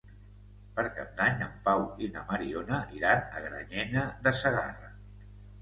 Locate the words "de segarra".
4.27-4.91